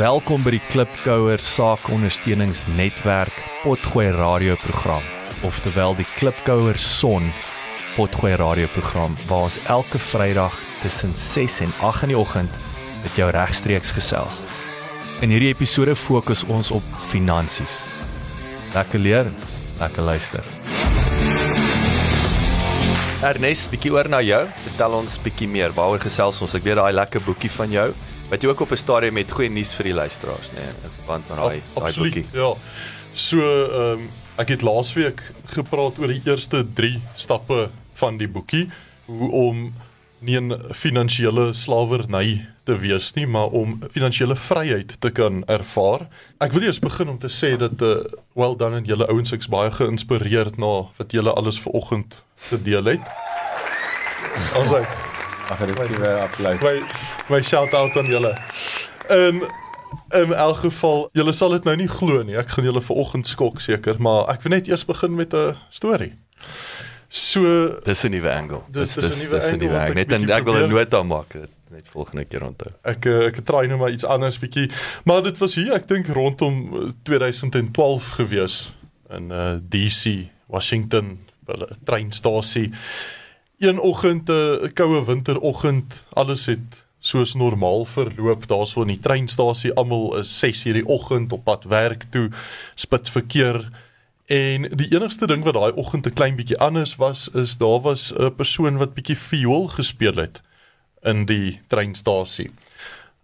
[0.00, 5.04] Welkom by die Klipkouer Saakondersteuningsnetwerk Potgooi radioprogram,
[5.44, 7.26] oftewel die Klipkouer Son
[7.98, 12.56] Potgooi radioprogram waar ons elke Vrydag tussen 6 en 8 in die oggend
[13.02, 14.40] met jou regstreeks gesels.
[15.20, 17.82] In hierdie episode fokus ons op finansies.
[18.72, 19.28] Lekker leer,
[19.82, 20.46] lekker luister.
[23.20, 24.46] Ernest, bietjie oor na jou.
[24.70, 25.76] Vertel ons bietjie meer.
[25.76, 26.56] Waaroor gesels ons?
[26.56, 27.90] Ek weet daai lekker boekie van jou.
[28.30, 30.90] Wat jy ook op 'n stadium met goeie nuus vir die luisteraars, nê, nee, in
[30.96, 32.26] verband met daai daai boekie.
[32.32, 32.54] Ja.
[33.12, 38.70] So, ehm um, ek het laasweek gepraat oor die eerste 3 stappe van die boekie,
[39.06, 39.74] hoe om
[40.20, 46.06] nie 'n finansiële slawerny te wees nie, maar om finansiële vryheid te kan ervaar.
[46.38, 49.48] Ek wil eers begin om te sê dat uh, well done en julle ouens ek's
[49.48, 52.16] baie geïnspireerd na wat julle alles vanoggend
[52.50, 53.00] gedeel het.
[54.54, 55.09] Ons hy.
[55.50, 56.60] Ag, dit is weer applaus.
[56.62, 56.82] My
[57.28, 58.34] my shout out aan julle.
[59.08, 59.42] In
[60.14, 62.36] in elk geval, julle sal dit nou nie glo nie.
[62.38, 66.12] Ek gaan julle vanoggend skok seker, maar ek wil net eers begin met 'n storie.
[67.08, 68.60] So Dis 'n nuwe angle.
[68.70, 69.94] Dis- dis 'n nuwe angle ek.
[69.94, 72.70] Net en ek wil 'n nota maak dit net volgende keer onthou.
[72.84, 74.70] ek eh, ek try nou maar iets anders bietjie.
[75.04, 78.72] Maar dit was hier, ek dink rondom eh, 2012 gewees
[79.10, 82.70] in uh DC, Washington, by 'n treinstasie.
[83.60, 89.74] Een oggend, 'n uh, koue winteroggend, alles het soos normaal verloop daarso in die treinstasie.
[89.74, 92.30] Almal is 6:00 die oggend op pad werk toe,
[92.74, 93.68] spits verkeer.
[94.26, 98.12] En die enigste ding wat daai oggend 'n klein bietjie anders was, is daar was
[98.16, 100.40] 'n persoon wat bietjie viool gespeel het
[101.02, 102.50] in die treinstasie.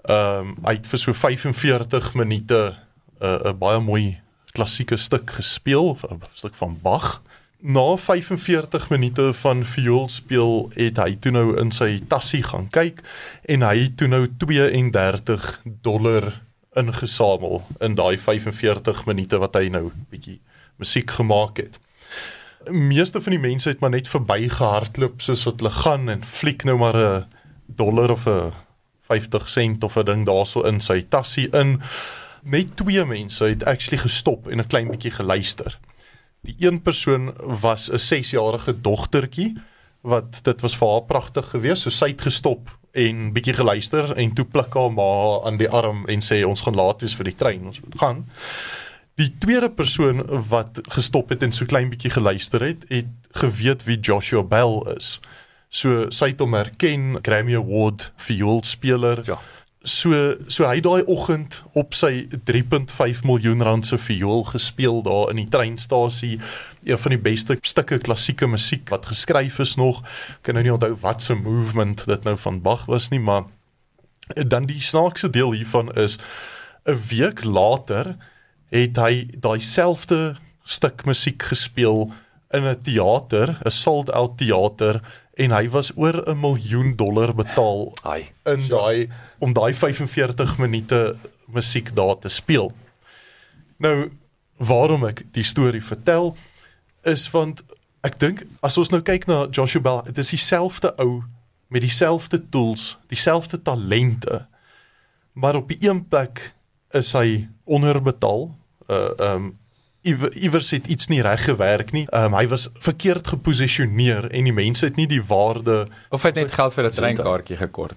[0.05, 2.77] Ehm um, hy het vir so 45 minute
[3.21, 4.21] 'n uh, baie mooi
[4.53, 7.23] klassieke stuk gespeel, 'n stuk van Bach.
[7.59, 13.01] Na 45 minute van viool speel het hy toe nou in sy tassie gaan kyk
[13.49, 16.35] en hy het toe nou 32 dollar
[16.77, 20.37] ingesamel in daai 45 minute wat hy nou bietjie
[20.77, 21.81] musiek gemaak het.
[22.69, 26.77] Meeste van die mense het maar net verbygehardloop soos wat hulle gaan en fliek nou
[26.77, 27.25] maar 'n
[27.67, 28.53] dollar of 'n
[29.09, 31.81] 50 sent of 'n ding daarso in sy tassie in.
[32.43, 35.79] Net twee mense het actually gestop en 'n klein bietjie geluister.
[36.47, 39.57] Die een persoon was 'n 6-jarige dogtertjie
[40.01, 44.33] wat dit was vir haar pragtig geweest, so sy het gestop en bietjie geluister en
[44.33, 47.35] toe pluk haar ma aan die arm en sê ons gaan laat wees vir die
[47.35, 48.25] trein, ons moet gaan.
[49.17, 53.99] Die tweede persoon wat gestop het en so klein bietjie geluister het, het geweet wie
[54.01, 55.21] Joshua Bell is.
[55.69, 59.25] So sy het hom herken, Grammy Award vioolspeler.
[59.27, 59.41] Ja.
[59.87, 65.39] So so hy daai oggend op sy 3.5 miljoen rand se viool gespeel daar in
[65.39, 66.41] die treinstasie.
[66.87, 70.03] Een van die beste stukke klassieke musiek wat geskryf is nog.
[70.39, 73.47] Ek kan nou nie onthou wat se movement dit nou van Bach was nie, maar
[74.35, 76.19] dan die snaakse deel hiervan is
[76.87, 78.17] 'n week later
[78.75, 82.11] het hy daai selfde stuk musiek gespeel
[82.51, 85.01] in 'n teater, 'n sold out teater
[85.37, 88.33] en hy was oor 'n miljoen dollar betaal Ai.
[88.45, 89.09] in daai
[89.39, 91.17] om daai 45 minute
[91.47, 92.73] musiek daar te speel.
[93.77, 94.11] Nou
[94.57, 96.37] waarom ek die storie vertel
[97.05, 97.63] is want
[98.07, 101.23] ek dink as ons nou kyk na Joshua Bell, dit is dieselfde ou
[101.69, 104.47] met dieselfde tools, dieselfde talente.
[105.33, 106.55] Maar op die een plek
[106.95, 108.51] is hy onderbetaal.
[108.87, 109.55] Uh um
[110.07, 112.07] iewers het iets nie reg gewerk nie.
[112.15, 116.39] Um hy was verkeerd geposisioneer en die mense het nie die waarde Of hy het
[116.41, 117.95] net geld vir 'n treinkaartjie gekort.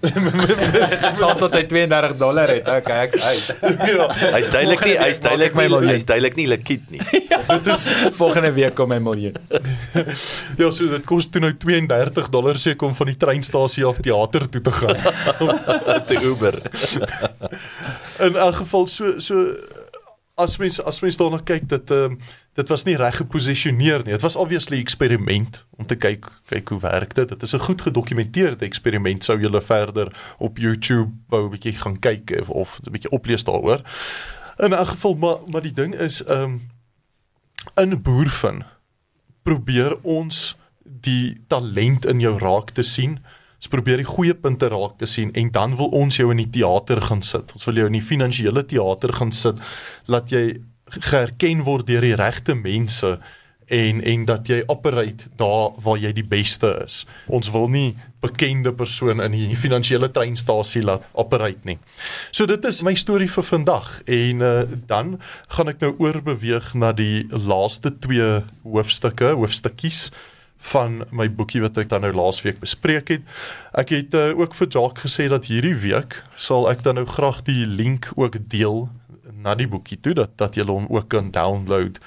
[1.16, 2.68] Staan tot hy 32 dollar het.
[2.68, 3.56] Okay, ek's uit.
[3.94, 5.94] ja, Hy's duidelik nie, hy's duidelik my miljoen.
[5.94, 7.02] hy's duidelik nie liquid nie.
[7.64, 7.88] dit is
[8.18, 9.36] Volgende week kom my miljoen.
[10.58, 14.50] Ja, so dit kos toe nou 32 dollar seker om van die treinstasie af teater
[14.50, 14.98] toe te gaan.
[16.08, 16.62] Te Uber.
[18.20, 19.54] In elk geval so so
[20.40, 22.18] as mens as mens daarna kyk dit ehm
[22.60, 24.12] dit was nie reg geposisioneer nie.
[24.12, 27.30] Dit was obviously eksperiment om te kyk kyk hoe werk dit.
[27.30, 29.24] Dit is 'n goed gedokumenteerde eksperiment.
[29.24, 33.82] Sou julle verder op YouTube wou 'n bietjie gaan kyk of, 'n bietjie oplees daaroor.
[34.58, 36.58] In elk geval maar maar die ding is ehm
[37.76, 38.64] in boervin
[39.44, 43.20] probeer ons die talent in jou raak te sien.
[43.60, 46.52] Ons probeer die goeie punte raak te sien en dan wil ons jou in die
[46.60, 47.52] teater gaan sit.
[47.58, 49.60] Ons wil jou in die finansiële teater gaan sit
[50.08, 53.18] laat jy geherken word deur die regte mense
[53.70, 57.04] en en dat jy operate daar waar jy die beste is.
[57.28, 61.78] Ons wil nie bekende persoon in die finansiële treinstasie laat operate nie.
[62.32, 64.56] So dit is my storie vir vandag en uh,
[64.90, 65.18] dan
[65.56, 70.10] gaan ek nou oorbeweeg na die laaste twee hoofstukke, hoofstukkies
[70.60, 73.26] van my boekie wat ek dan nou laasweek bespreek het.
[73.74, 77.44] Ek het uh, ook vir Jacques gesê dat hierdie week sal ek dan nou graag
[77.48, 78.90] die link ook deel
[79.40, 82.00] na die boekie toe dat dat jy hom ook kan download.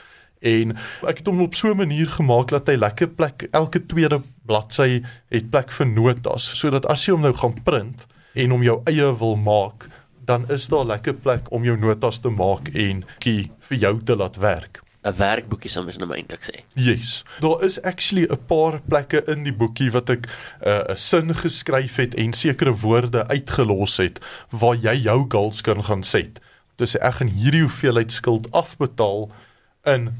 [0.43, 0.75] En
[1.07, 5.03] ek het hom op so 'n manier gemaak dat hy lekker plek elke tweede bladsy
[5.31, 9.17] het plek vir notas sodat as jy hom nou gaan print en hom jou eie
[9.19, 9.89] wil maak,
[10.25, 14.17] dan is daar lekker plek om jou notas te maak en kie vir jou te
[14.17, 14.82] laat werk.
[15.03, 16.63] 'n werkboekie sou mens nou eintlik sê.
[16.79, 17.23] Yes.
[17.41, 21.35] Daar is actually 'n paar plekke in die boekie wat ek uh, 'n uh, sin
[21.35, 24.21] geskryf het en sekere woorde uitgelos het
[24.51, 26.41] waar jy jou goals kan gaan set.
[26.77, 29.31] Dis ek gaan hierdie hoeveelheid skuld afbetaal
[29.85, 30.11] in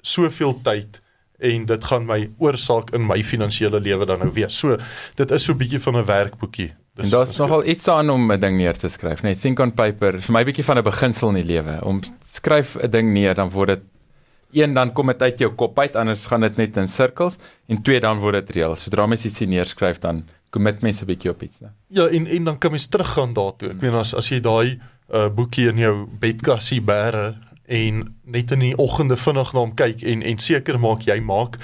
[0.00, 1.00] soveel tyd
[1.38, 4.58] en dit gaan my oorsaak in my finansiële lewe dan nou wees.
[4.58, 4.78] So
[5.14, 6.72] dit is so 'n bietjie van 'n werkboekie.
[6.94, 9.72] Dis en daar's nogal iets daarin om 'n ding neer te skryf, nee, think on
[9.72, 10.22] paper.
[10.22, 11.84] Vir my bietjie van 'n beginsel in die lewe.
[11.84, 12.00] Om
[12.32, 13.82] skryf 'n ding neer, dan word dit
[14.52, 17.36] een dan kom dit uit jou kop uit, anders gaan dit net in sirkels
[17.66, 18.76] en twee dan word dit reël.
[18.76, 21.68] Sodra mens iets neerskryf dan commit mense 'n bietjie op iets, né?
[21.88, 23.68] Ja, en en dan kan mens teruggaan daartoe.
[23.68, 24.80] Ek meen as as jy daai
[25.12, 27.36] uh, boekie in jou bedkassie bære
[27.66, 31.56] en net in die oggende vinnig na hom kyk en en seker maak jy maak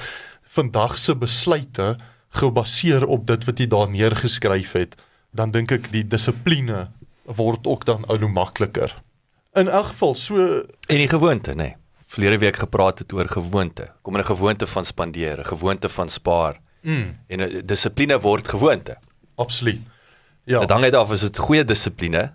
[0.42, 1.96] vandag se besluite
[2.28, 4.96] gebaseer op dit wat jy daar neergeskryf het
[5.30, 6.88] dan dink ek die dissipline
[7.24, 8.92] word ook dan ou makliker.
[9.54, 10.36] In elk geval so
[10.88, 11.56] en die gewoonte nê.
[11.56, 11.83] Nee.
[12.14, 13.90] Verlede week gepraat het oor gewoonte.
[14.02, 16.60] Kom 'n gewoonte van spandeer, 'n gewoonte van spaar.
[16.82, 17.12] Mm.
[17.26, 18.98] En 'n dissipline word gewoonte.
[19.34, 19.82] Absoluut.
[20.44, 20.60] Ja.
[20.60, 22.32] Dit hang net af is dit goeie dissipline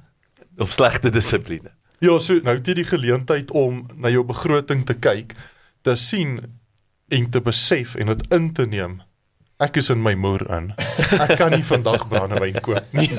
[0.58, 1.72] of slegte dissipline.
[2.00, 5.36] Ja, so nou het jy die geleentheid om na jou begroting te kyk,
[5.82, 6.40] te sien
[7.08, 9.02] en te besef en dit in te neem
[9.60, 10.70] Ek is in my moer in.
[11.20, 13.10] Ek kan nie vandag brandewyn koop nie.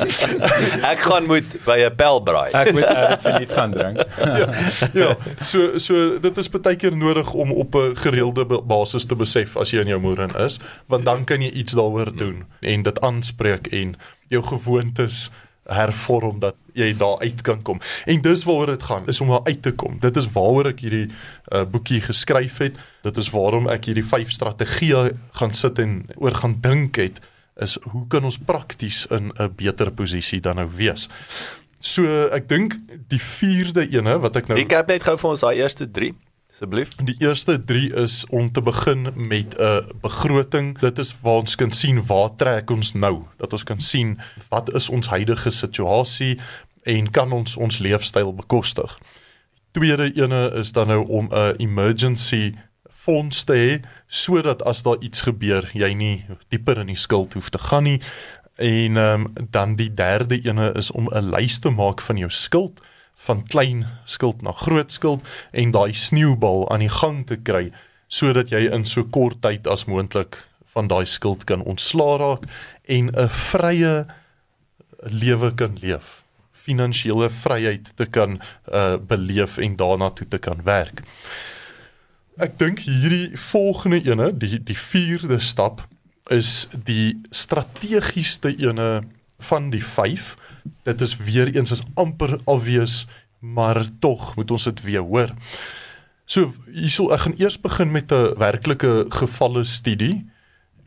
[0.93, 2.49] ek gaan moet by 'n bel braai.
[2.57, 2.89] Ek moet
[3.43, 4.01] dit gaan drink.
[4.41, 4.47] ja,
[4.97, 5.11] ja,
[5.45, 9.75] so so dit is baie keer nodig om op 'n gereelde basis te besef as
[9.77, 10.57] jy in jou moer in is,
[10.89, 13.97] want dan kan jy iets daaroor doen en dit aanspreek en
[14.33, 15.29] jou gewoontes
[15.71, 17.81] hervorm dat jy daar uit kan kom.
[18.07, 19.99] En dis waaroor dit gaan, is om daar uit te kom.
[20.03, 22.79] Dit is waaroor ek hierdie uh, boekie geskryf het.
[23.07, 27.21] Dit is waarom ek hierdie vyf strategieë gaan sit en oor gaan dink het
[27.61, 31.09] is hoe kan ons prakties in 'n beter posisie dan nou wees.
[31.79, 32.77] So ek dink
[33.09, 36.15] die vierde ene wat ek nou Ek het net gou vir ons daai eerste 3
[36.61, 36.89] asseblief.
[37.05, 40.79] Die eerste 3 is om te begin met 'n begroting.
[40.79, 43.23] Dit is waar ons kan sien waar trek ons nou.
[43.37, 46.39] Dat ons kan sien wat is ons huidige situasie
[46.83, 48.99] en kan ons ons leefstyl bekostig.
[49.71, 52.55] Tweede ene is dan nou om 'n emergency
[52.91, 57.49] fonds te hê sodat as daar iets gebeur, jy nie dieper in die skuld hoef
[57.49, 58.01] te gaan nie.
[58.57, 62.81] En um, dan die derde ene is om 'n lys te maak van jou skuld
[63.27, 67.71] van klein skuld na groot skuld en daai sneeubal aan die gang te kry
[68.09, 70.41] sodat jy in so kort tyd as moontlik
[70.75, 72.49] van daai skuld kan ontslaa raak
[72.89, 73.95] en 'n vrye
[75.01, 76.21] lewe kan leef
[76.71, 78.41] finansiële vryheid te kan
[78.73, 81.03] uh beleef en daarna toe te kan werk.
[82.41, 85.87] Ek dink hierdie volgende ene, die die vierde stap
[86.31, 89.03] is die strategiesste ene
[89.41, 90.37] van die 5
[90.83, 93.07] dit is weer eens is amper obvious,
[93.39, 95.35] maar tog moet ons dit weer hoor.
[96.31, 100.27] So hierso ek gaan eers begin met 'n werklike gevalle studie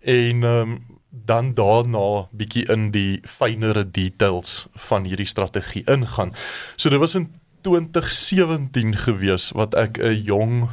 [0.01, 6.33] en ehm um, dan daarna bietjie in die fynere details van hierdie strategie ingaan.
[6.75, 7.29] So dit was in
[7.61, 10.69] 2017 gewees wat ek 'n jong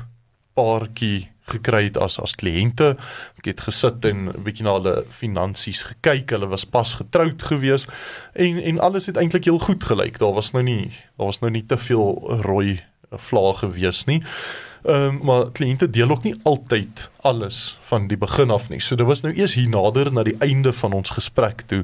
[0.54, 2.96] paartjie gekry het as as kliënte.
[3.40, 6.30] Ek het gesit en 'n bietjie na hulle finansies gekyk.
[6.30, 7.86] Hulle was pas getroud gewees
[8.34, 10.18] en en alles het eintlik heel goed gelyk.
[10.18, 12.80] Daar was nou nie daar was nou nie te veel rooi
[13.10, 14.22] vlae gewees nie.
[14.82, 18.80] Ehm um, maar kliënte deel ook nie altyd alles van die begin af nie.
[18.80, 21.82] So dit was nou eers hier nader na die einde van ons gesprek toe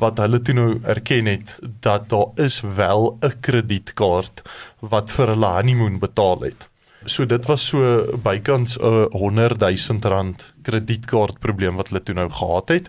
[0.00, 4.42] wat hulle toe nou erken het dat daar is wel 'n kredietkaart
[4.80, 6.68] wat vir hulle honeymoon betaal het.
[7.04, 12.30] So dit was so bykans 'n 100 000 rand kredietkaart probleem wat hulle toe nou
[12.30, 12.88] gehad het.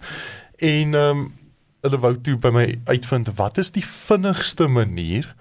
[0.57, 1.33] En ehm um,
[1.81, 5.35] hulle wou toe by my uitvind wat is die vinnigste manier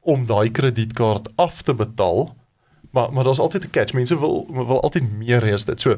[0.00, 2.36] om daai kredietkaart af te betaal?
[2.90, 3.92] Maar maar daar's altyd 'n catch.
[3.92, 5.80] Mense wil wil altyd meer hê as dit.
[5.80, 5.96] So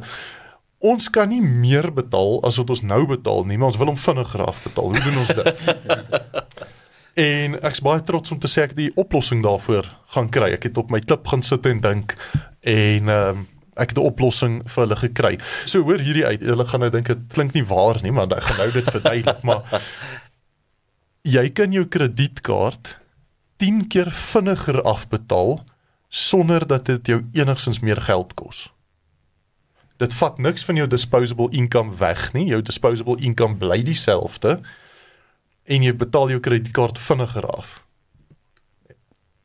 [0.79, 3.97] ons kan nie meer betaal as wat ons nou betaal nie, maar ons wil hom
[3.99, 4.91] vinniger afbetaal.
[4.91, 5.57] Hoe doen ons dit?
[7.17, 10.51] En ek's baie trots om te sê ek die oplossing daarvoor gaan kry.
[10.53, 12.17] Ek het op my klip gaan sit en dink
[12.61, 13.47] en ehm um,
[13.77, 15.39] ek het 'n oplossing vir hulle gekry.
[15.69, 16.41] So hoor hierdie uit.
[16.41, 19.43] Hulle gaan nou dink dit klink nie waar nie, maar ek gaan nou dit verduidelik,
[19.43, 19.63] maar
[21.37, 22.97] jy kan jou kredietkaart
[23.57, 25.65] 10 keer vinniger afbetaal
[26.09, 28.73] sonder dat dit jou enigsins meer geld kos.
[29.97, 32.47] Dit vat niks van jou disposable income weg nie.
[32.47, 34.61] Jou disposable income bly dieselfde
[35.67, 37.81] en jy betaal jou kredietkaart vinniger af.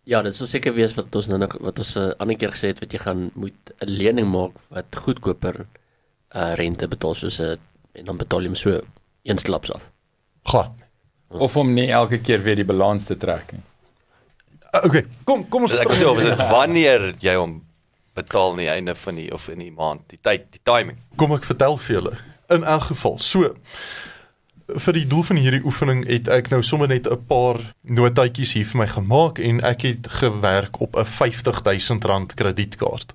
[0.09, 2.51] Ja, dit sou seker wees wat ons nou nog wat ons 'n uh, ander keer
[2.51, 5.65] gesê het wat jy gaan moet 'n lening maak wat goedkoper
[6.35, 7.57] uh rente betaal soos 'n uh,
[7.93, 8.81] en dan betaal jy hom so
[9.23, 9.81] eensklaps af.
[10.43, 10.71] Gat.
[11.31, 13.61] of om nie elke keer weer die balans te trek nie.
[14.73, 17.61] Uh, okay, kom kom ons Ek sê of is dit wanneer jy hom
[18.13, 20.97] betaal nie einde van die of in die maand, die tyd, die timing.
[21.15, 22.17] kom ek vertel vir julle.
[22.49, 23.53] In elk geval, so
[24.75, 28.65] vir die doel van hierdie oefening het ek nou sommer net 'n paar notaatjies hier
[28.65, 33.13] vir my gemaak en ek het gewerk op 'n R50000 kredietkaart.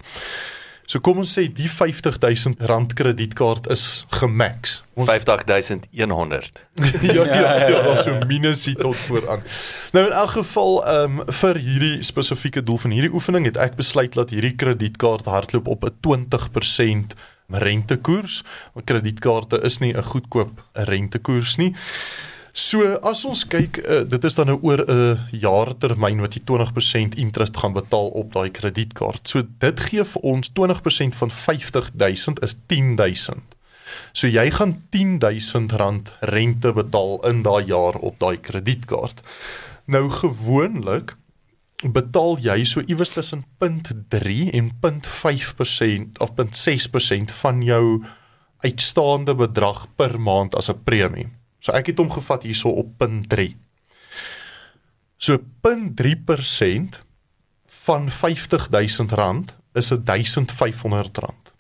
[0.86, 4.84] So kom ons sê die R50000 kredietkaart is gemax.
[4.94, 6.62] Ons 50100.
[7.02, 9.42] ja ja ja, daar's so minus hier tot vooraan.
[9.92, 13.74] Nou in elk geval ehm um, vir hierdie spesifieke doel van hierdie oefening het ek
[13.74, 18.42] besluit dat hierdie kredietkaart hardloop op 'n 20% rentekoers.
[18.72, 21.74] Want kredietkaarte is nie 'n goedkoop rentekoers nie.
[22.56, 27.14] So as ons kyk, uh, dit is dan nou oor 'n jaartermyn wat jy 20%
[27.14, 29.28] interest gaan betaal op daai kredietkaart.
[29.28, 33.42] So dit gee vir ons 20% van 50000 is 10000.
[34.12, 39.20] So jy gaan 10000 rand rente betaal in daai jaar op daai kredietkaart.
[39.84, 41.16] Nou gewoonlik
[41.84, 48.04] betaal jy so iewers tussen 0.3 en 0.5% of 0.6% van jou
[48.64, 51.28] uitstaande bedrag per maand as 'n premie.
[51.60, 53.56] So ek het hom gevat hierso op 0.3.
[55.16, 57.04] So 0.3%
[57.66, 61.52] van R50000 is R1500.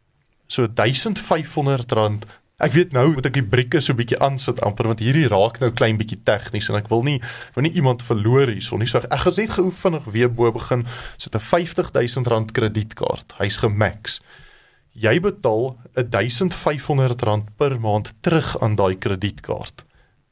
[0.46, 2.26] So R1500
[2.56, 5.68] Ek weet nou moet ek die brieke so bietjie aansit amper want hierdie raak nou
[5.76, 7.18] klein bietjie tegnies en ek wil nie
[7.52, 8.88] wil nie iemand verloor hierson nie.
[8.88, 10.86] So ek gaan net gou vinnig weer bo begin.
[11.20, 13.36] Sit 'n R50000 kredietkaart.
[13.36, 14.22] Hy's gemax.
[14.96, 19.84] Jy betaal R1500 per maand terug aan daai kredietkaart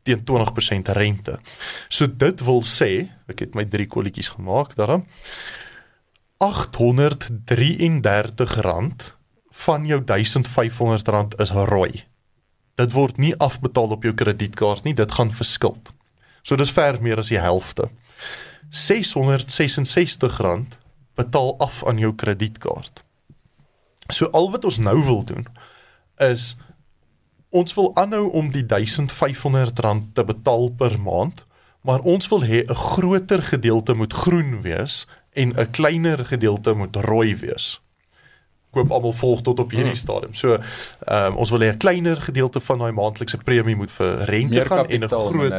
[0.04, 1.38] teen 20% rente.
[1.88, 5.04] So dit wil sê, ek het my drie kolletjies gemaak daarom.
[6.40, 7.88] R833
[9.64, 12.04] van jou R1500 is rooi.
[12.75, 15.76] Dit word nie afbetaal op jou kredietkaart nie, dit gaan verskil.
[16.43, 17.88] So dis ver meer as die helfte.
[18.75, 20.66] R666
[21.14, 23.04] betaal af aan jou kredietkaart.
[24.11, 25.47] So al wat ons nou wil doen
[26.21, 26.57] is
[27.54, 31.45] ons wil aanhou om die R1500 te betaal per maand,
[31.87, 36.97] maar ons wil hê 'n groter gedeelte moet groen wees en 'n kleiner gedeelte moet
[36.97, 37.81] rooi wees.
[38.75, 40.35] Ek hoop almal volg tot op hierdie stadium.
[40.35, 44.25] So, ehm um, ons wil hê 'n kleiner gedeelte van daai maandelikse premie moet vir
[44.26, 45.52] rente Meer gaan en 'n groot.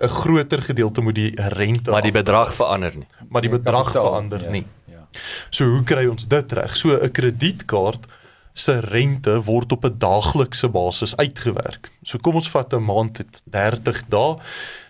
[0.00, 3.06] 'n groter gedeelte moet die rente Maar die bedrag verander nie.
[3.28, 4.66] maar die bedrag Kapitaal, verander ja, nie.
[4.86, 5.06] Ja.
[5.50, 6.76] So hoe kry ons dit reg?
[6.76, 8.06] So 'n kredietkaart
[8.54, 11.90] se rente word op 'n daaglikse basis uitgewerk.
[12.02, 14.36] So kom ons vat 'n maand het 30 dae.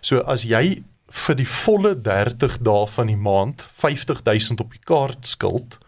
[0.00, 5.26] So as jy vir die volle 30 dae van die maand 50000 op die kaart
[5.26, 5.78] skuld,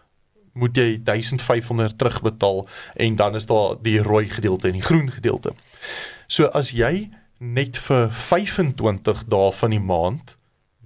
[0.57, 2.65] moet jy 1500 terugbetaal
[3.05, 5.53] en dan is daar die rooi gedeelte en die groen gedeelte.
[6.27, 7.09] So as jy
[7.39, 10.35] net vir 25 dae van die maand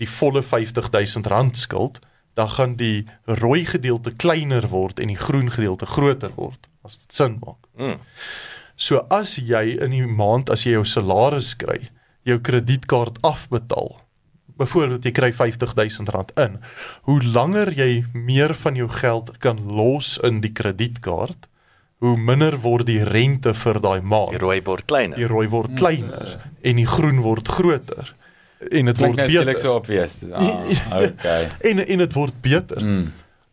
[0.01, 1.99] die volle 50000 rand skuld,
[2.33, 7.13] dan gaan die rooi gedeelte kleiner word en die groen gedeelte groter word as dit
[7.13, 7.67] sin maak.
[7.77, 7.99] Mm.
[8.75, 11.91] So as jy in die maand as jy jou salaris kry,
[12.25, 14.00] jou kredietkaart afbetaal.
[14.57, 16.57] Byvoorbeeld jy kry R50000 in.
[17.07, 21.47] Hoe langer jy meer van jou geld kan los in die kredietkaart,
[22.01, 24.33] hoe minder word die rente vir daai maand.
[24.33, 25.17] Die rooi word kleiner.
[25.17, 28.15] Die rooi word kleiner en die groen word groter.
[28.61, 29.59] En dit Klink word nou beter.
[29.59, 30.17] so obvious.
[30.33, 30.65] Ah,
[31.05, 31.49] okay.
[31.71, 32.81] En en dit word beter.
[32.81, 33.11] Mm.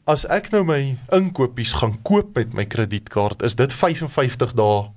[0.09, 4.89] As ek nou my inkopies gaan koop met my kredietkaart, is dit 55 dae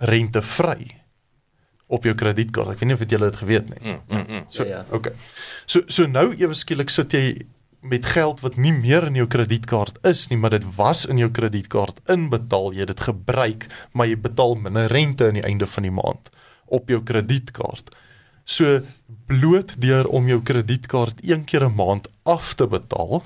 [0.00, 0.99] rentevry
[1.90, 2.74] op jou kredietkaart.
[2.76, 3.80] Ek weet nie of het julle dit geweet nie.
[3.82, 4.44] Mm, mm, mm.
[4.54, 4.84] So, Ja, ja.
[4.94, 5.12] okay.
[5.66, 7.24] So so nou ewe skielik sit jy
[7.80, 11.30] met geld wat nie meer in jou kredietkaart is nie, maar dit was in jou
[11.32, 13.66] kredietkaart inbetaal, jy dit gebruik,
[13.96, 16.30] maar jy betaal minder rente aan die einde van die maand
[16.68, 17.90] op jou kredietkaart.
[18.44, 18.80] So
[19.30, 23.22] bloot deur om jou kredietkaart een keer 'n maand af te betaal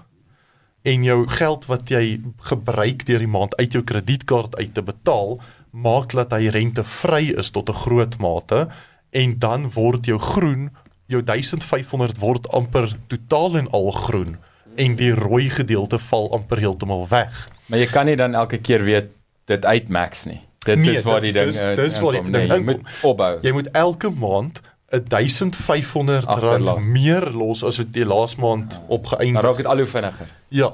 [0.85, 5.41] en jou geld wat jy gebruik deur die maand uit jou kredietkaart uit te betaal,
[5.75, 8.69] maak dat hy rentevry is tot 'n groot mate
[9.13, 10.71] en dan word jou groen
[11.07, 14.37] jou 1500 word amper totaal en al groen
[14.77, 17.49] en die rooi gedeelte val amper heeltemal weg.
[17.69, 19.09] Maar jy kan nie dan elke keer weer
[19.47, 20.41] dit uitmax nie.
[20.65, 22.81] Dit Nee, is waar die ding dis- eh, dis waar die ding nee, jy moet
[23.03, 23.39] opbou.
[23.43, 26.61] Jy moet elke maand 1500 Agterlaat.
[26.77, 29.43] rand meer los as wat jy laas maand Dan opgeëindig.
[29.43, 30.29] raak dit al hoe vinniger.
[30.49, 30.71] Ja.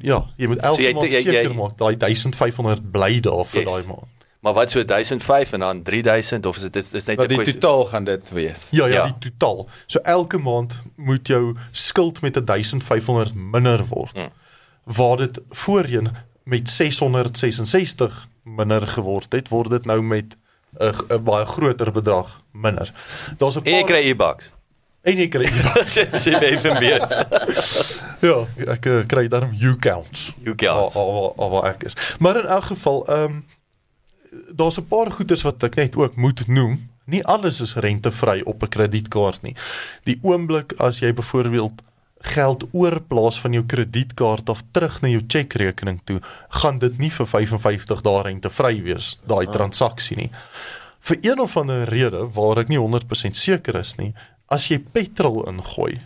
[0.00, 3.70] Ja, jy moet elke So jy- maand seker maak daai 1500 bly daar vir Yes.
[3.72, 4.08] daai maand.
[4.44, 7.28] Maar wat so 1005 en dan 3000 of is dit is, is net Wat 'n
[7.28, 8.66] die kwessie- totaal gaan dit wees.
[8.70, 9.04] Ja, ja, Ja.
[9.18, 9.68] die totaal.
[9.86, 14.12] So elke maand moet jou skuld met 1500 minder word.
[14.12, 14.28] Hmm.
[14.84, 16.08] Waar dit voorheen
[16.44, 20.36] met 666 minder geword het, word dit nou met
[20.78, 22.92] 'n baie groter bedrag minder.
[23.38, 24.50] Daar's 'n paar kry e-bucks.
[25.02, 25.48] en jy kry
[26.18, 27.18] Sy baie van mees.
[28.20, 30.32] ja, ek uh, kry daarom you counts.
[30.42, 30.94] You counts.
[30.94, 31.96] Waar- waar- waar- waar ek is.
[32.18, 33.44] Maar in elk geval, ehm um,
[34.50, 36.88] daar's 'n paar goeders wat ek net ook moet noem.
[37.04, 39.54] Nie alles is rentevry op 'n kredietkaart nie.
[40.04, 41.82] Die oomblik as jy byvoorbeeld
[42.24, 47.26] geld oorplaas van jou kredietkaart af terug na jou chequerekening toe, gaan dit nie vir
[47.26, 50.30] 55 dae rentevry wees, daai transaksie nie.
[51.04, 54.14] Vir een of ander rede waar ek nie 100% seker is nie,
[54.48, 55.98] as jy petrol ingooi,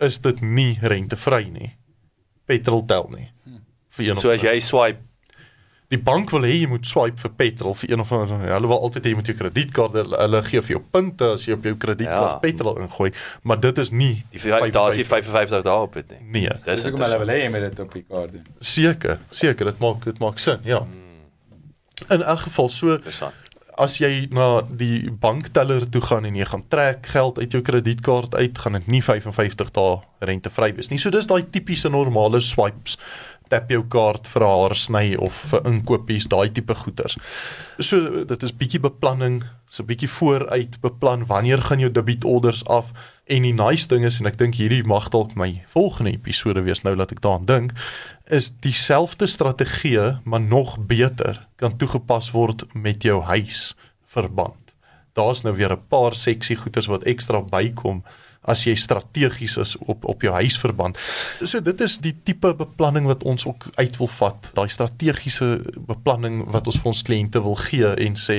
[0.00, 1.74] is dit nie rentevry nie.
[2.46, 3.28] Petrol tel nie.
[3.96, 5.05] Vir een So as jy swipe
[5.88, 8.80] die bank wil hê jy moet swipe vir petrol vir een of ander hulle wil
[8.88, 11.74] altyd hê jy moet jou kredietkaart hulle, gee vir jou punte as jy op jou
[11.84, 12.38] kredietkaart Ja.
[12.42, 13.12] petrol ingooi,
[13.44, 14.40] maar dit is nie die
[14.74, 16.42] daar is die 55 dae op dit nie.
[16.42, 18.46] Nee, Dis hoekom hulle wil hê jy moet dit op die kaart doen.
[18.60, 20.82] seker, seker dit maak dit maak sin, ja.
[22.10, 22.98] In elk geval so
[23.78, 28.34] as jy na die bankteller toe gaan en jy gaan trek geld uit jou kredietkaart
[28.34, 30.96] uit, gaan dit nie 55 dae rentevry wees nie.
[30.98, 32.96] So dis daai tipiese normale swipes
[33.48, 37.18] tap jou kaart vir 'n haarsny of vir inkopies, daai tipe goeders.
[37.78, 42.92] So dit is bietjie beplanning, so bietjie vooruit beplan wanneer gaan jou debietorders af
[43.26, 46.82] en die nice ding is en ek dink hierdie mag dalk my volgende episode wees
[46.82, 47.72] nou dat ek daaraan dink
[48.30, 53.74] is dieselfde strategie maar nog beter kan toegepas word met jou huis
[54.04, 54.74] verband.
[55.14, 58.02] Daar's nou weer 'n paar seksie goeders wat ekstra bykom
[58.46, 60.98] as jy strategies is op op jou huisverband.
[61.42, 65.50] So dit is die tipe beplanning wat ons ook uit wil vat, daai strategiese
[65.88, 68.38] beplanning wat ons vir ons kliënte wil gee en sê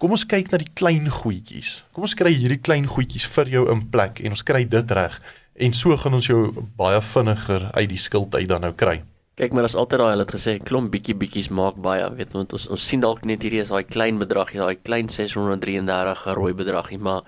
[0.00, 1.82] kom ons kyk na die klein goedjies.
[1.92, 5.20] Kom ons kry hierdie klein goedjies vir jou in plek en ons kry dit reg
[5.60, 6.42] en so gaan ons jou
[6.78, 9.00] baie vinniger uit die skuld uit dan nou kry.
[9.40, 12.52] Kyk maar as altyd daai hulle het gesê klomp bietjie bietjies maak baie, weet want
[12.56, 16.98] ons ons sien dalk net hierdie is daai klein bedragie, daai klein 633 rooi bedragie,
[17.00, 17.24] maar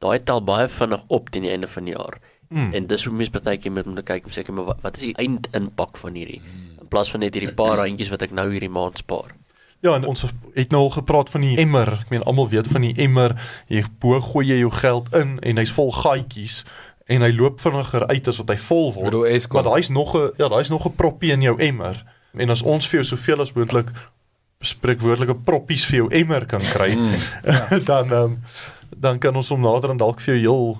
[0.00, 2.18] daai tel baie vinnig op teen die einde van die jaar.
[2.48, 2.72] Mm.
[2.74, 5.16] En dis hoe mense partykeer moet te kyk om seker maar wat, wat is die
[5.22, 6.40] eindimpak van hierdie
[6.80, 9.36] in plaas van net hierdie paar randjies wat ek nou hierdie maand spaar.
[9.80, 11.92] Ja, en ons het nou al gepraat van die emmer.
[12.02, 13.36] Ek meen almal weet van die emmer.
[13.72, 16.64] Jy bo gooi jy jou geld in en hy's vol gaatjies
[17.10, 19.16] en hy loop vinniger uit as wat hy vol word.
[19.54, 22.04] Maar daai's nog 'n ja, daai's nog 'n proppie in jou emmer.
[22.34, 23.88] En as ons vir jou soveel as moontlik
[24.60, 27.14] spreekwoordelike proppies vir jou emmer kan kry, Mm.
[27.90, 28.38] dan um,
[28.96, 30.78] dan kan ons hom nader en dalk vir jou heel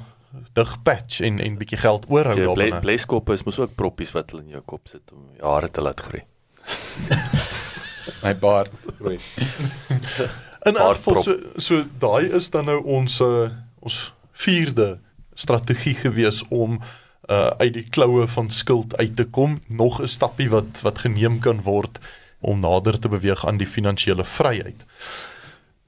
[0.55, 2.81] dig patch en en bietjie geld oorhou Jy ble, daarin.
[2.81, 6.01] bleskoppe is mos ook proppies wat hulle in jou kop sit om hare te laat
[6.01, 6.23] groei.
[8.25, 9.19] My baard groei.
[10.61, 11.23] In geval Baardprop.
[11.25, 13.49] so so daai is dan nou ons uh,
[13.81, 14.99] ons vierde
[15.35, 16.81] strategie gewees om
[17.31, 19.61] uh uit die kloue van skuld uit te kom.
[19.69, 21.99] Nog 'n stappie wat wat geneem kan word
[22.41, 24.85] om nader te beweeg aan die finansiële vryheid.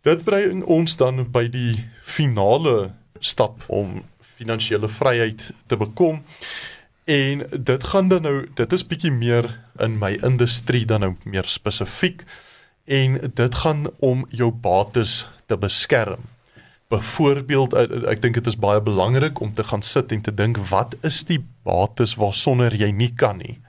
[0.02, 2.90] Dit bring ons dan by die finale
[3.22, 4.00] stap om
[4.34, 6.24] finansiële vryheid te bekom.
[7.06, 9.46] En dit gaan dan nou dit is bietjie meer
[9.78, 12.26] in my industrie dan nou meer spesifiek
[12.90, 16.26] en dit gaan om jou bates te beskerm.
[16.90, 20.58] Byvoorbeeld ek, ek dink dit is baie belangrik om te gaan sit en te dink
[20.70, 23.60] wat is die bates waarsonder jy nie kan nie.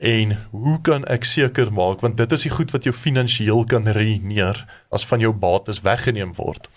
[0.00, 3.84] En hoe kan ek seker maak want dit is die goed wat jou finansiëel kan
[3.84, 6.70] ruïneer as van jou bates weggeneem word.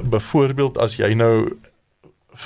[0.00, 1.58] Byvoorbeeld as jy nou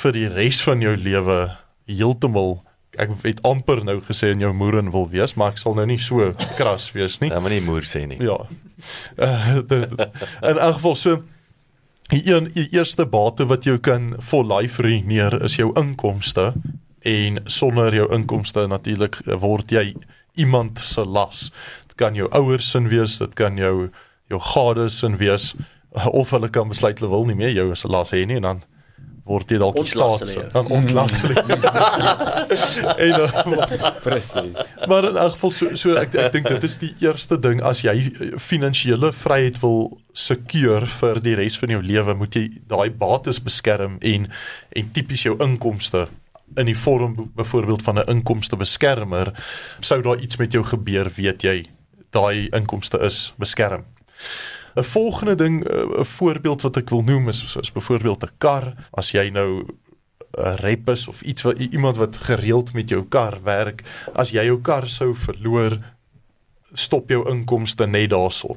[0.02, 1.38] vir die res van jou lewe
[1.86, 2.58] heeltemal
[3.00, 6.00] ek het amper nou gesê in jou moeren wil wees, maar ek sal nou nie
[6.02, 7.30] so kras wees nie.
[7.32, 8.18] Ja, maar nie moer sê nie.
[8.20, 8.36] Ja.
[9.16, 9.86] Uh, de,
[10.50, 11.22] in elk geval so
[12.12, 16.50] die een die eerste bate wat jou kan for life ruïneer is jou inkomste
[17.02, 19.94] en sonder jou inkomste natuurlik word jy
[20.34, 21.50] iemand se las.
[21.86, 23.90] Dit kan jou ouers sin wees, dit kan jou
[24.32, 25.52] jou gades sin wees
[25.92, 28.42] of hulle kan besluit hulle wil nie meer jou as 'n las hê nie en
[28.48, 28.62] dan
[29.24, 30.50] word jy dalk die Ontlas staat hulle jou.
[30.52, 31.42] dan ontlas hulle.
[33.06, 34.56] en uh, Presies.
[34.88, 37.84] Maar in elk geval so so ek ek dink dit is die eerste ding as
[37.86, 37.94] jy
[38.42, 44.00] finansiële vryheid wil secure vir die res van jou lewe, moet jy daai bates beskerm
[44.00, 44.26] en
[44.74, 46.08] en tipies jou inkomste
[46.54, 49.32] in die vorm byvoorbeeld van 'n inkomstebeskermer
[49.80, 51.66] sou daar iets met jou gebeur, weet jy,
[52.10, 53.84] daai inkomste is beskerm.
[54.74, 58.74] 'n Volgende ding, eh, 'n voorbeeld wat ek wil noem is is byvoorbeeld 'n kar.
[58.90, 59.64] As jy nou
[60.38, 63.82] 'n rep is of iets wat iemand wat gereeld met jou kar werk,
[64.14, 65.78] as jy jou kar sou verloor,
[66.72, 68.56] stop jou inkomste net daarso.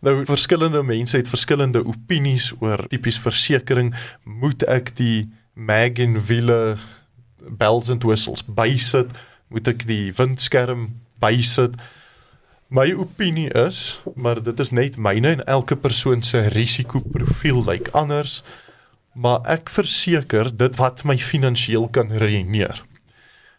[0.00, 3.96] Nou verskillende mense het verskillende opinies oor tipies versekerings.
[4.24, 6.78] Moet ek die mag en wiele
[7.40, 9.10] bells and whistles bysit?
[9.48, 11.78] Moet ek die windskerm bysit?
[12.68, 17.94] My opinie is, maar dit is net myne en elke persoon se risikoprofiel lyk like
[17.96, 18.42] anders,
[19.16, 22.82] maar ek verseker dit wat my finansiëel kan ruïneer.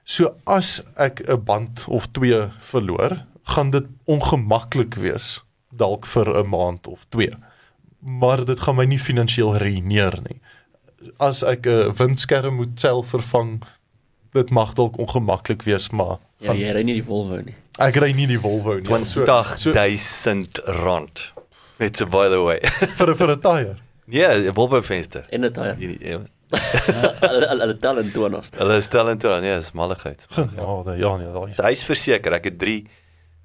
[0.05, 6.49] So as ek 'n band of twee verloor, gaan dit ongemaklik wees dalk vir 'n
[6.49, 7.33] maand of twee.
[7.99, 10.39] Maar dit gaan my nie finansiëel ruïneer nie.
[11.19, 13.61] As ek 'n windskerm moet self vervang,
[14.33, 17.55] dit mag dalk ongemaklik wees, maar Ja, jy ry nie die Volvo nie.
[17.79, 18.83] ek ry nie die Volvo nie.
[18.85, 21.31] 20000 rand.
[21.79, 22.59] Net so by the way.
[22.97, 23.75] vir vir 'n tyre.
[24.07, 25.25] Ja, 'n Volvo venster.
[25.31, 25.75] En 'n tyre.
[25.77, 26.17] Die- die-
[26.49, 28.49] Hulle hulle tel in toners.
[28.57, 30.25] Hulle stel in toe, nee, dis malligheid.
[30.35, 30.45] Ja,
[30.83, 31.71] da- ja, nee, daai.
[31.71, 32.87] Is verseker, ek het 3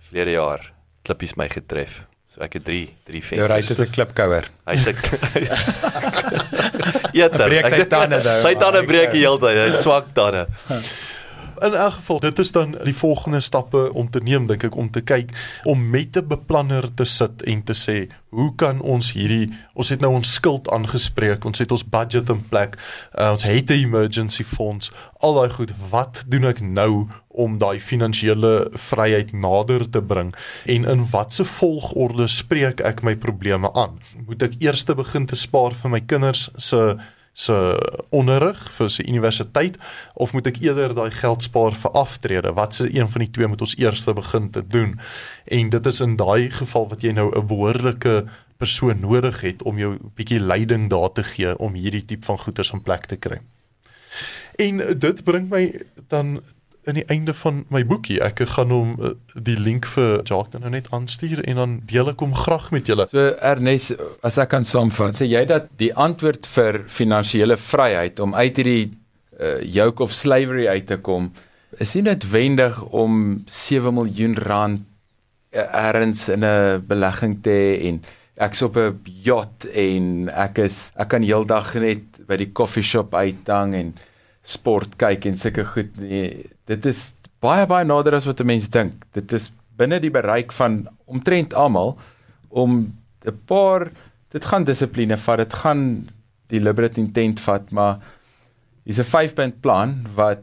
[0.09, 0.73] verlede jaar
[1.05, 2.07] klippies my getref.
[2.29, 3.79] So ek het 3 3 Jou ry vensters.
[3.81, 4.45] is 'n klipkouer.
[4.67, 4.95] Hy's 'n
[7.13, 7.49] Eter.
[7.49, 8.41] breek sy tande nou.
[8.43, 9.57] Sy tande breek ek- die hele tyd.
[9.75, 10.47] Hy swak tande.
[11.63, 14.89] In elk geval, dit is dan die volgende stappe om te neem dink ek om
[14.91, 15.31] te kyk
[15.65, 20.01] om met 'n beplanner te sit en te sê, hoe kan ons hierdie ons het
[20.01, 22.77] nou ons skuld aangespreek, ons het ons budget in plek,
[23.19, 27.81] uh, ons het 'n emergency fonds, al daai goed, wat doen ek nou om daai
[27.81, 30.33] finansiële vryheid nader te bring
[30.71, 33.99] en in watter volgorde spreek ek my probleme aan?
[34.27, 36.95] Moet ek eers begin te spaar vir my kinders se
[37.35, 37.55] se
[38.15, 39.75] onderrig vir sy universiteit
[40.15, 42.53] of moet ek eerder daai geld spaar vir aftrede?
[42.55, 44.95] Wat se een van die twee moet ons eers begin te doen?
[45.51, 48.25] En dit is in daai geval wat jy nou 'n behoorlike
[48.57, 52.73] persoon nodig het om jou bietjie leiding daar te gee om hierdie tipe van goederes
[52.73, 53.41] in plek te kry.
[54.57, 55.65] En dit bring my
[56.09, 56.41] dan
[56.87, 58.21] in die einde van my boekie.
[58.25, 62.13] Ek gaan hom eh, die link vir Jacques dan nou net aanstuur en dan deel
[62.13, 63.07] ek hom graag met julle.
[63.11, 68.35] So Ernest, as ek kan saamvat, sê jy dat die antwoord vir finansiële vryheid om
[68.35, 68.93] uit hierdie
[69.41, 71.33] uh, yoke of slavery uit te kom
[71.83, 74.85] is nie noodwendig om 7 miljoen rand
[75.55, 78.03] uh, ergens in 'n belegging te hê en
[78.35, 83.15] ek's op 'n yacht en ek is ek kan heeldag net by die koffie shop
[83.15, 83.95] uithang en
[84.43, 88.69] sport kyk en sulke goed nee dit is baie baie nader as wat 'n mens
[88.71, 89.05] dink.
[89.13, 91.97] Dit is binne die bereik van omtrent almal
[92.49, 93.91] om 'n paar
[94.31, 96.09] dit gaan dissipline vat dit gaan
[96.53, 97.99] deliberate intent vat maar
[98.85, 100.43] dis 'n 5-punt plan wat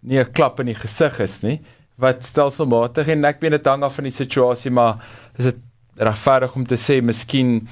[0.00, 1.60] nie 'n klap in die gesig is nie
[1.96, 5.02] wat stelselmatig en ek weet dit hang af van die situasie maar
[5.38, 5.56] is dit
[5.96, 7.68] regverdig om te sê miskien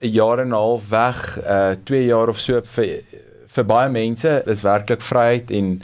[0.00, 3.02] 'n jaar en 'n half weg uh 2 jaar of so vir
[3.46, 5.80] vir baie mense is werklik vryheid en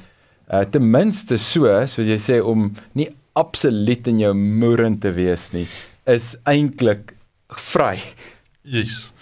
[0.53, 5.49] uh ten minste so soos jy sê om nie absoluut in jou moerin te wees
[5.53, 5.67] nie
[6.07, 7.15] is eintlik
[7.73, 7.99] vry.
[8.62, 9.12] Yes.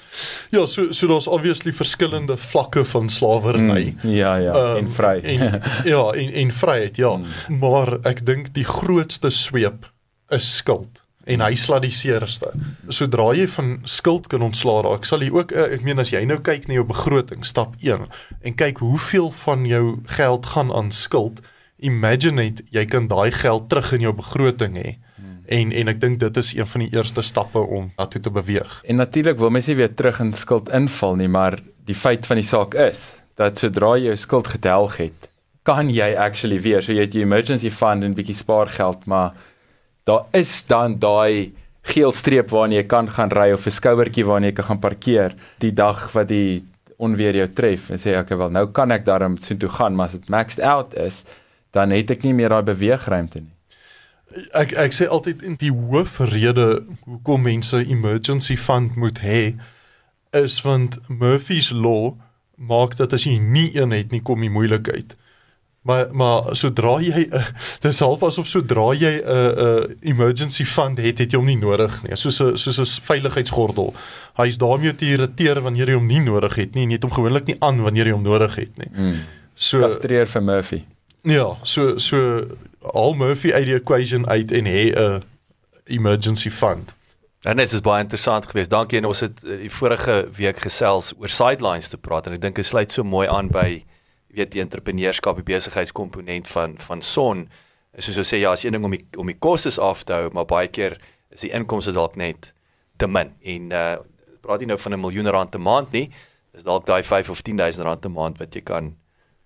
[0.51, 3.95] Ja, so so daar's obviously verskillende vlakke van slawerny.
[4.03, 5.21] Mm, ja ja, Ehm, en vry.
[5.23, 7.16] En, ja, en en vryheid, ja.
[7.16, 7.59] Mm.
[7.59, 9.87] Maar ek dink die grootste sweep
[10.31, 12.51] is skuld en hy sla die seerste.
[12.93, 16.25] Sodra jy van skuld kan ontslaa raak, sal jy ook eh, ek meen as jy
[16.29, 19.85] nou kyk na jou begroting stap 1 en kyk hoeveel van jou
[20.16, 21.40] geld gaan aan skuld,
[21.81, 24.99] imagine net jy kan daai geld terug in jou begroting hê.
[25.51, 28.77] En en ek dink dit is een van die eerste stappe om daartoe te beweeg.
[28.87, 32.38] En natuurlik wil mens nie weer terug in skuld inval nie, maar die feit van
[32.38, 35.27] die saak is dat sodra jy jou skuld gedelg het,
[35.66, 39.35] kan jy actually weer, so jy het jou emergency fund en bietjie spaargeld, maar
[40.11, 41.53] daar is dan daai
[41.90, 45.37] geel streep waarna jy kan gaan ry of 'n skouertjie waarna jy kan gaan parkeer
[45.59, 46.64] die dag wat die
[47.01, 50.18] onweer jou tref en sê okay wel nou kan ek daarom soontoe gaan maar as
[50.18, 51.25] dit maxed out is
[51.70, 53.55] dan het ek nie meer daai beweegruimte nie.
[54.55, 59.42] Ek ek sê altyd in die hoofrede hoekom mense emergency fund moet hê
[60.37, 62.14] is want Murphy's law
[62.57, 65.16] maak dat as jy nie een het nie kom die moeilikheid.
[65.83, 67.47] Maar maar sodra jy uh,
[67.85, 71.49] dis half asof sodra jy 'n uh, 'n uh, emergency fund het, het jy hom
[71.49, 72.16] nie nodig nie.
[72.16, 73.95] Soos 'n soos 'n veiligheidsgordel.
[74.37, 77.12] Hy's daarmee te irriteer wanneer jy hom nie nodig het nie en jy het hom
[77.12, 78.90] gewoonlik nie aan wanneer jy hom nodig het nie.
[78.93, 79.25] Mm.
[79.55, 80.85] So Kastreer vir Murphy.
[81.23, 82.47] Ja, so so
[82.83, 85.23] al Murphy uit die equation uit en hê 'n
[85.87, 86.95] emergency fund.
[87.43, 88.71] En dit is baie interessant geweest.
[88.71, 92.40] Dankie en ons het uh, die vorige week gesels oor sidelines te praat en ek
[92.40, 93.85] dink dit sluit so mooi aan by
[94.35, 97.49] weet die entrepreneurskap, die besigheidskomponent van van Son.
[97.99, 100.31] Soos ons sê ja, as een ding om die om die kostes af te hou,
[100.33, 100.99] maar baie keer
[101.31, 102.53] is die inkomste dalk net
[102.99, 103.35] te min.
[103.43, 103.99] En uh
[104.40, 106.11] praat jy nou van 'n miljoen rand 'n maand nie,
[106.55, 108.97] is dalk daai 5 of 10000 rand 'n maand wat jy kan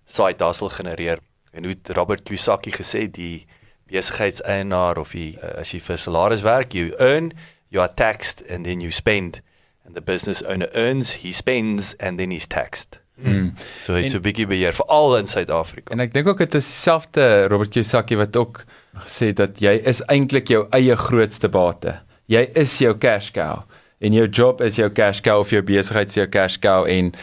[0.05, 1.19] side hustle genereer.
[1.51, 3.45] En hoe Robert Kiyosaki gesê die
[3.87, 7.33] besigheidseienaar of die uh, as jy vir salaris werk, you earn
[7.69, 9.41] you are taxed and then you spend
[9.85, 12.99] and the business owner earns, he spends and then he's taxed.
[13.17, 13.53] Mm.
[13.85, 15.91] So it's En- 'n bietjie beheer veral in Suid-Afrika.
[15.93, 18.65] En ek dink ook dit is dieselfde Robert Kiyosaki wat ook
[19.05, 21.99] gesê het dat jy is eintlik jou eie grootste bate.
[22.27, 23.63] Jy is jou cash cow
[23.99, 27.13] en jou job is jou cash cow of jou besigheid is jou cash cow en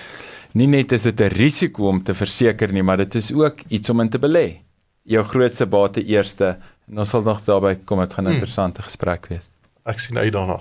[0.55, 3.91] nie net is dit 'n risiko om te verseker nie, maar dit is ook iets
[3.91, 4.61] om in te belê.
[5.05, 6.57] Jou grootste bate eerste
[6.89, 9.49] en ons sal nog daarby kom, dit gaan 'n interessante gesprek wees.
[9.85, 10.61] Ek sien uit daarna.